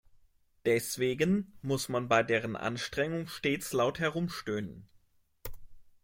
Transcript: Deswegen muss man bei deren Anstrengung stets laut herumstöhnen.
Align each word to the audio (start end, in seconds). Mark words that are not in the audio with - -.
Deswegen 0.65 1.53
muss 1.61 1.87
man 1.87 2.07
bei 2.07 2.23
deren 2.23 2.55
Anstrengung 2.55 3.27
stets 3.27 3.71
laut 3.71 3.99
herumstöhnen. 3.99 4.89